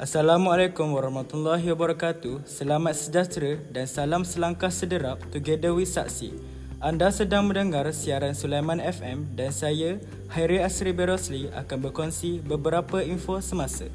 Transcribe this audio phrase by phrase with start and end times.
[0.00, 2.48] Assalamualaikum warahmatullahi wabarakatuh.
[2.48, 6.32] Selamat sejahtera dan salam selangkah sederap together with Saksi.
[6.80, 10.00] Anda sedang mendengar siaran Sulaiman FM dan saya,
[10.32, 13.92] Hairi Asri Berosli akan berkongsi beberapa info semasa.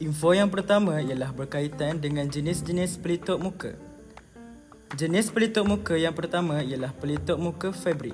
[0.00, 3.83] Info yang pertama ialah berkaitan dengan jenis-jenis pelitup muka.
[4.92, 8.12] Jenis pelitup muka yang pertama ialah pelitup muka fabrik.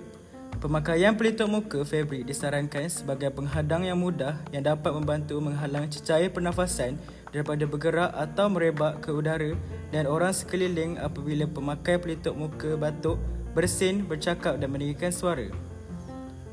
[0.62, 6.94] Pemakaian pelitup muka fabrik disarankan sebagai penghadang yang mudah yang dapat membantu menghalang cecair pernafasan
[7.34, 9.58] daripada bergerak atau merebak ke udara
[9.90, 13.18] dan orang sekeliling apabila pemakai pelitup muka batuk,
[13.50, 15.50] bersin, bercakap dan meninggikan suara.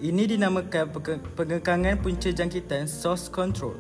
[0.02, 0.94] Ini dinamakan
[1.38, 3.78] pengekangan punca jangkitan source control.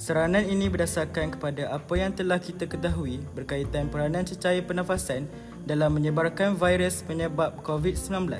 [0.00, 5.30] Seranan ini berdasarkan kepada apa yang telah kita ketahui berkaitan peranan cecair pernafasan
[5.66, 8.30] dalam menyebarkan virus penyebab COVID-19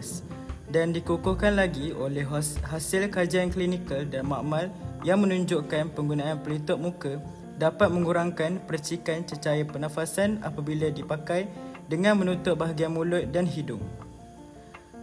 [0.73, 2.25] dan dikukuhkan lagi oleh
[2.65, 4.73] hasil kajian klinikal dan makmal
[5.05, 7.21] yang menunjukkan penggunaan pelitup muka
[7.61, 11.47] dapat mengurangkan percikan cecair pernafasan apabila dipakai
[11.87, 13.85] dengan menutup bahagian mulut dan hidung.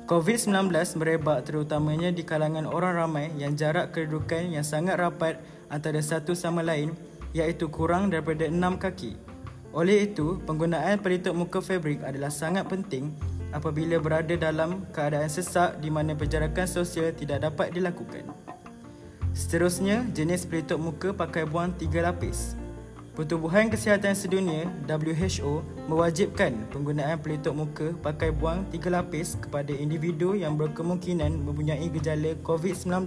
[0.09, 5.37] COVID-19 merebak terutamanya di kalangan orang ramai yang jarak kedudukan yang sangat rapat
[5.69, 6.97] antara satu sama lain
[7.29, 9.28] iaitu kurang daripada enam kaki.
[9.69, 13.13] Oleh itu, penggunaan pelitup muka fabrik adalah sangat penting
[13.53, 18.25] apabila berada dalam keadaan sesak di mana penjarakan sosial tidak dapat dilakukan.
[19.37, 22.57] Seterusnya, jenis pelitup muka pakai buang tiga lapis.
[23.13, 25.61] Pertubuhan Kesihatan Sedunia WHO
[25.91, 33.05] mewajibkan penggunaan pelitup muka pakai buang tiga lapis kepada individu yang berkemungkinan mempunyai gejala COVID-19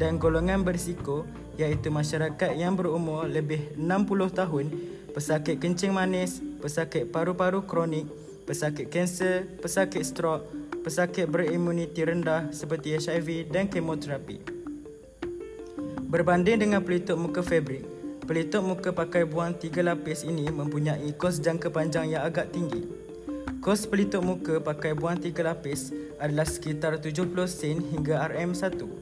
[0.00, 1.28] dan golongan berisiko
[1.60, 4.66] iaitu masyarakat yang berumur lebih 60 tahun
[5.10, 8.06] pesakit kencing manis, pesakit paru-paru kronik,
[8.46, 10.46] pesakit kanser, pesakit strok,
[10.86, 14.40] pesakit berimuniti rendah seperti HIV dan kemoterapi.
[16.10, 17.86] Berbanding dengan pelitup muka fabrik,
[18.26, 22.82] pelitup muka pakai buang tiga lapis ini mempunyai kos jangka panjang yang agak tinggi.
[23.62, 28.99] Kos pelitup muka pakai buang tiga lapis adalah sekitar 70 sen hingga RM1.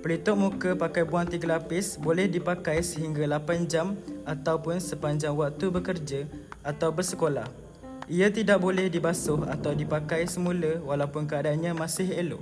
[0.00, 3.92] Pelitup muka pakai buang tiga lapis boleh dipakai sehingga 8 jam
[4.24, 6.24] ataupun sepanjang waktu bekerja
[6.64, 7.44] atau bersekolah.
[8.08, 12.40] Ia tidak boleh dibasuh atau dipakai semula walaupun keadaannya masih elok.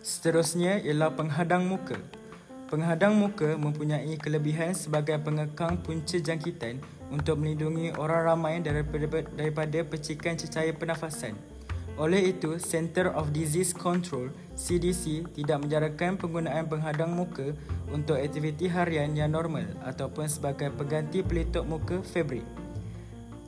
[0.00, 2.00] Seterusnya ialah penghadang muka.
[2.72, 6.80] Penghadang muka mempunyai kelebihan sebagai pengekang punca jangkitan
[7.12, 11.36] untuk melindungi orang ramai daripada, daripada percikan cecair pernafasan.
[12.00, 17.52] Oleh itu, Center of Disease Control CDC tidak menjarakan penggunaan penghadang muka
[17.92, 22.48] untuk aktiviti harian yang normal ataupun sebagai pengganti pelitup muka fabrik.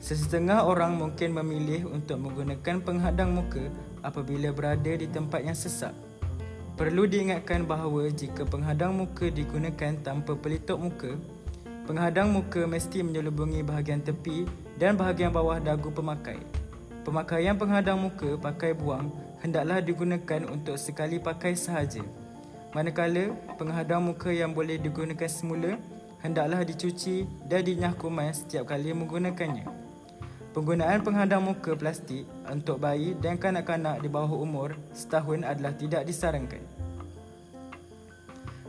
[0.05, 3.73] Sesetengah orang mungkin memilih untuk menggunakan penghadang muka
[4.05, 6.04] apabila berada di tempat yang sesak.
[6.75, 11.15] Perlu diingatkan bahawa jika penghadang muka digunakan tanpa pelitup muka,
[11.87, 14.43] penghadang muka mesti menyelubungi bahagian tepi
[14.75, 16.43] dan bahagian bawah dagu pemakai.
[17.07, 19.07] Pemakaian penghadang muka pakai buang
[19.39, 22.03] hendaklah digunakan untuk sekali pakai sahaja.
[22.75, 25.79] Manakala penghadang muka yang boleh digunakan semula
[26.19, 29.84] hendaklah dicuci dan dinyah kuman setiap kali menggunakannya.
[30.55, 36.63] Penggunaan penghadang muka plastik untuk bayi dan kanak-kanak di bawah umur setahun adalah tidak disarankan.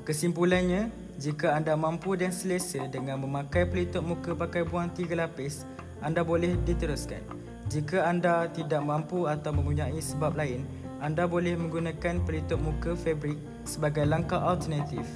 [0.03, 0.91] Kesimpulannya,
[1.23, 5.63] jika anda mampu dan selesa dengan memakai pelitup muka pakai buang tiga lapis,
[6.03, 7.23] anda boleh diteruskan.
[7.71, 10.67] Jika anda tidak mampu atau mempunyai sebab lain,
[10.99, 15.07] anda boleh menggunakan pelitup muka fabrik sebagai langkah alternatif.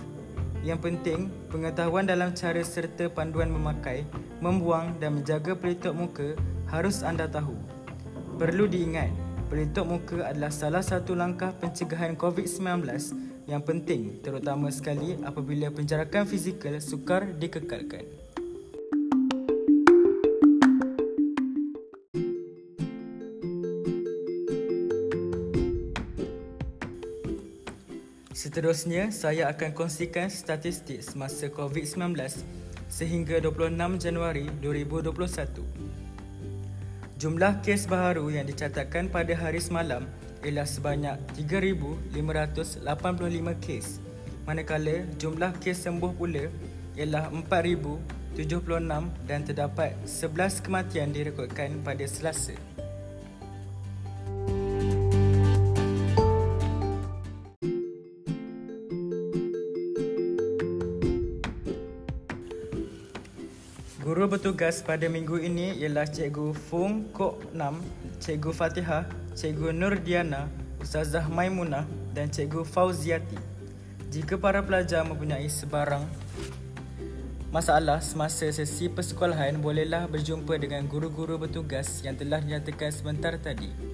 [0.62, 4.06] Yang penting, pengetahuan dalam cara serta panduan memakai,
[4.38, 6.38] membuang dan menjaga pelitup muka
[6.70, 7.58] harus anda tahu.
[8.38, 9.10] Perlu diingat,
[9.50, 12.86] pelitup muka adalah salah satu langkah pencegahan COVID-19
[13.50, 18.06] yang penting terutama sekali apabila penjarakan fizikal sukar dikekalkan.
[28.30, 32.16] Seterusnya, saya akan kongsikan statistik semasa COVID-19
[32.88, 36.09] sehingga 26 Januari 2021.
[37.20, 40.08] Jumlah kes baharu yang dicatatkan pada hari semalam
[40.40, 42.16] ialah sebanyak 3,585
[43.60, 44.00] kes.
[44.48, 46.48] Manakala jumlah kes sembuh pula
[46.96, 48.40] ialah 4,076
[49.28, 52.56] dan terdapat 11 kematian direkodkan pada selasa.
[64.26, 67.78] Bertugas pada minggu ini ialah Cikgu Fung Kok Nam,
[68.18, 69.06] Cikgu Fatihah,
[69.38, 70.50] Cikgu Nur Diana,
[70.82, 73.38] Ustazah Maimunah dan Cikgu Fauziati.
[74.10, 76.02] Jika para pelajar mempunyai sebarang
[77.54, 83.89] masalah semasa sesi persekolahan, bolehlah berjumpa dengan guru-guru bertugas yang telah dinyatakan sebentar tadi.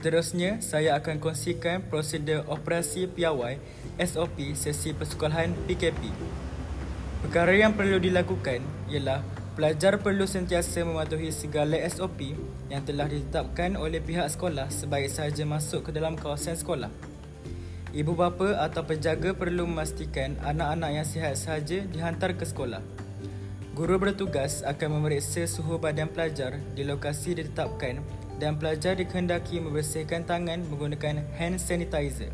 [0.00, 3.60] Seterusnya, saya akan kongsikan prosedur operasi piawai
[4.00, 6.08] SOP sesi persekolahan PKP.
[7.20, 9.20] Perkara yang perlu dilakukan ialah
[9.52, 12.32] pelajar perlu sentiasa mematuhi segala SOP
[12.72, 16.88] yang telah ditetapkan oleh pihak sekolah sebaik sahaja masuk ke dalam kawasan sekolah.
[17.92, 22.80] Ibu bapa atau penjaga perlu memastikan anak-anak yang sihat sahaja dihantar ke sekolah.
[23.76, 28.00] Guru bertugas akan memeriksa suhu badan pelajar di lokasi ditetapkan
[28.40, 32.32] dan pelajar dikehendaki membersihkan tangan menggunakan hand sanitizer.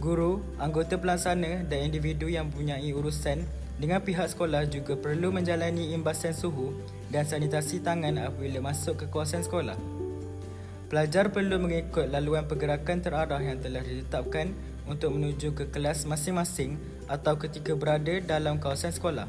[0.00, 3.44] Guru, anggota pelaksana dan individu yang mempunyai urusan
[3.76, 6.72] dengan pihak sekolah juga perlu menjalani imbasan suhu
[7.12, 9.76] dan sanitasi tangan apabila masuk ke kawasan sekolah.
[10.88, 14.56] Pelajar perlu mengikut laluan pergerakan terarah yang telah ditetapkan
[14.88, 19.28] untuk menuju ke kelas masing-masing atau ketika berada dalam kawasan sekolah.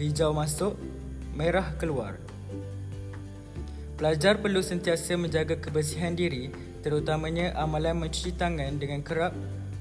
[0.00, 0.74] Hijau masuk,
[1.36, 2.20] merah keluar.
[3.96, 6.52] Pelajar perlu sentiasa menjaga kebersihan diri
[6.84, 9.32] terutamanya amalan mencuci tangan dengan kerap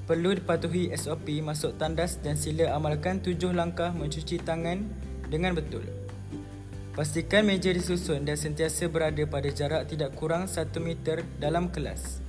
[0.07, 4.87] perlu dipatuhi SOP masuk tandas dan sila amalkan tujuh langkah mencuci tangan
[5.27, 5.83] dengan betul.
[6.95, 12.23] Pastikan meja disusun dan sentiasa berada pada jarak tidak kurang 1 meter dalam kelas.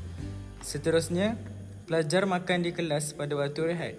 [0.66, 1.38] Seterusnya,
[1.86, 3.94] pelajar makan di kelas pada waktu rehat.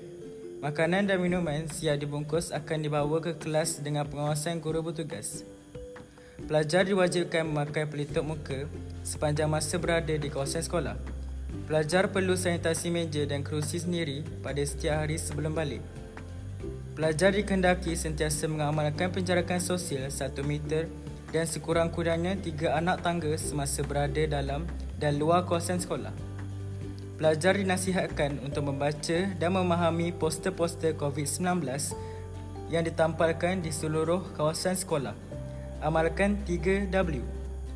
[0.60, 5.48] Makanan dan minuman siap dibungkus akan dibawa ke kelas dengan pengawasan guru bertugas.
[6.48, 8.72] Pelajar diwajibkan memakai pelitup muka
[9.04, 10.96] sepanjang masa berada di kawasan sekolah.
[11.68, 15.84] Pelajar perlu sanitasi meja dan kerusi sendiri pada setiap hari sebelum balik.
[16.96, 20.88] Pelajar dikehendaki sentiasa mengamalkan penjarakan sosial 1 meter
[21.36, 24.64] dan sekurang-kurangnya 3 anak tangga semasa berada dalam
[25.04, 26.16] dan luar kawasan sekolah.
[27.20, 31.68] Pelajar dinasihatkan untuk membaca dan memahami poster-poster COVID-19
[32.72, 35.26] yang ditampalkan di seluruh kawasan sekolah
[35.81, 37.21] amalkan 3W.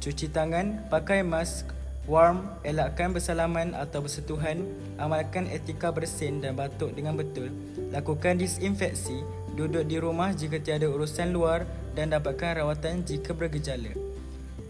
[0.01, 1.69] Cuci tangan, pakai mask,
[2.09, 4.65] warm, elakkan bersalaman atau bersentuhan,
[4.98, 7.53] amalkan etika bersin dan batuk dengan betul,
[7.94, 9.21] lakukan disinfeksi,
[9.53, 13.94] duduk di rumah jika tiada urusan luar dan dapatkan rawatan jika bergejala.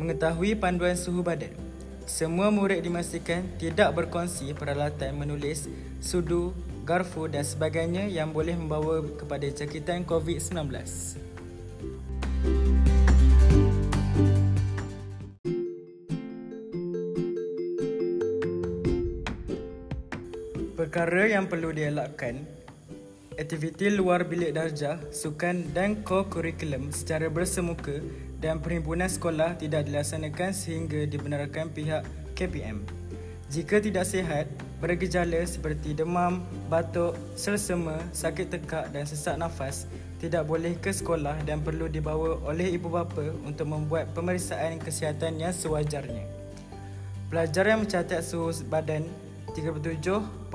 [0.01, 1.53] Mengetahui panduan suhu badan.
[2.09, 5.71] Semua murid dimastikan tidak berkongsi peralatan menulis,
[6.03, 6.51] sudu,
[6.83, 10.59] garfu dan sebagainya yang boleh membawa kepada jangkitan COVID-19.
[20.91, 22.43] Perkara yang perlu dielakkan
[23.39, 28.03] Aktiviti luar bilik darjah, sukan dan co-curriculum secara bersemuka
[28.43, 32.03] dan perhimpunan sekolah tidak dilaksanakan sehingga dibenarkan pihak
[32.35, 32.83] KPM.
[33.47, 34.51] Jika tidak sihat,
[34.83, 39.87] bergejala seperti demam, batuk, selsema, sakit tekak dan sesak nafas,
[40.19, 45.55] tidak boleh ke sekolah dan perlu dibawa oleh ibu bapa untuk membuat pemeriksaan kesihatan yang
[45.55, 46.27] sewajarnya.
[47.31, 49.07] Pelajar yang mencatat suhu badan
[49.51, 50.51] 37.5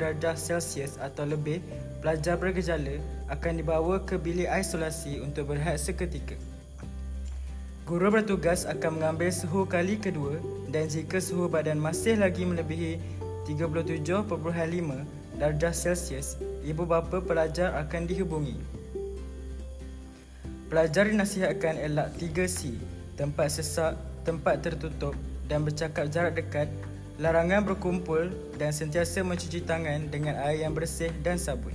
[0.00, 1.62] darjah Celsius atau lebih
[2.02, 2.98] pelajar bergejala
[3.30, 6.34] akan dibawa ke bilik isolasi untuk berehat seketika.
[7.84, 10.40] Guru bertugas akan mengambil suhu kali kedua
[10.72, 12.96] dan jika suhu badan masih lagi melebihi
[13.44, 14.32] 37.5
[15.36, 18.56] darjah Celsius, ibu bapa pelajar akan dihubungi.
[20.72, 22.72] Pelajar dinasihatkan elak 3C,
[23.20, 25.12] tempat sesak, tempat tertutup
[25.44, 26.72] dan bercakap jarak dekat
[27.14, 31.70] Larangan berkumpul dan sentiasa mencuci tangan dengan air yang bersih dan sabun.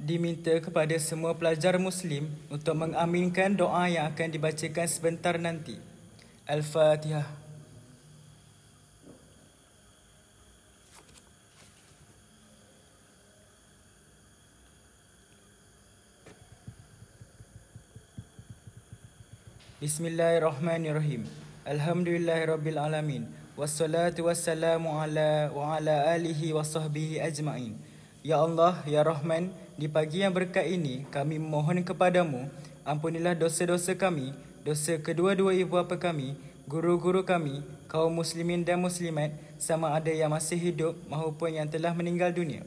[0.00, 5.76] Diminta kepada semua pelajar Muslim untuk mengaminkan doa yang akan dibacakan sebentar nanti.
[6.48, 7.43] Al-Fatihah.
[19.84, 21.28] Bismillahirrahmanirrahim.
[21.68, 23.28] Alhamdulillahirabbil alamin.
[23.52, 27.76] Wassalatu wassalamu ala wa ala alihi wa sahbihi ajma'in.
[28.24, 32.48] Ya Allah, ya Rahman, di pagi yang berkat ini kami memohon kepadamu,
[32.88, 34.32] ampunilah dosa-dosa kami,
[34.64, 36.32] dosa kedua-dua ibu bapa kami,
[36.64, 42.32] guru-guru kami, kaum muslimin dan muslimat, sama ada yang masih hidup maupun yang telah meninggal
[42.32, 42.64] dunia.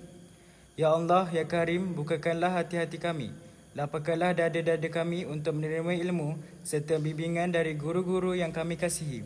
[0.77, 3.33] Ya Allah, ya Karim, bukakanlah hati-hati kami.
[3.77, 6.33] Lapangkanlah dada-dada kami untuk menerima ilmu
[6.65, 9.21] serta bimbingan dari guru-guru yang kami kasihi.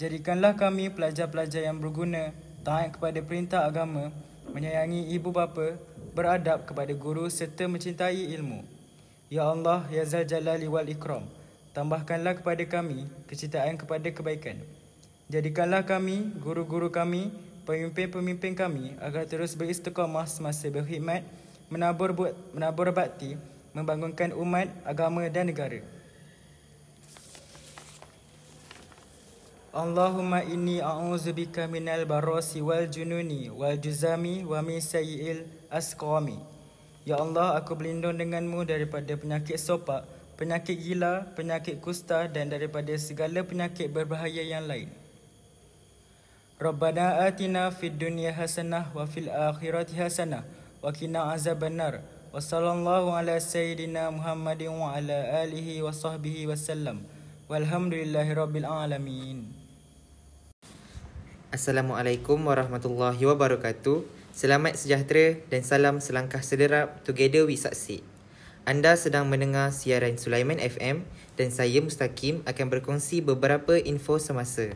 [0.00, 2.32] Jadikanlah kami pelajar-pelajar yang berguna,
[2.64, 4.08] taat kepada perintah agama,
[4.48, 5.76] menyayangi ibu bapa,
[6.16, 8.64] beradab kepada guru serta mencintai ilmu.
[9.28, 11.28] Ya Allah, Ya Zal Jalali wal Ikram,
[11.76, 14.56] tambahkanlah kepada kami kecintaan kepada kebaikan.
[15.28, 17.28] Jadikanlah kami, guru-guru kami,
[17.68, 21.28] pemimpin-pemimpin kami agar terus beristiqamah semasa berkhidmat,
[21.68, 22.16] menabur,
[22.56, 23.36] menabur bakti,
[23.72, 25.80] membangunkan umat, agama dan negara.
[29.72, 36.36] Allahumma inni a'udzubika minal barasi wal jununi wal juzami wa min sayyi'il asqami.
[37.08, 40.04] Ya Allah, aku berlindung denganmu daripada penyakit sopak,
[40.36, 44.92] penyakit gila, penyakit kusta dan daripada segala penyakit berbahaya yang lain.
[46.60, 50.44] Rabbana atina fid dunya hasanah wa fil akhirati hasanah
[50.78, 52.04] wa qina azabannar.
[52.32, 57.04] Wa sallallahu ala sayyidina Muhammadin wa ala alihi wa sahbihi wa sallam.
[57.44, 59.52] Walhamdulillahi rabbil alamin.
[61.52, 64.08] Assalamualaikum warahmatullahi wabarakatuh.
[64.32, 68.00] Selamat sejahtera dan salam selangkah sederap together we succeed.
[68.64, 71.04] Anda sedang mendengar siaran Sulaiman FM
[71.36, 74.72] dan saya Mustaqim akan berkongsi beberapa info semasa.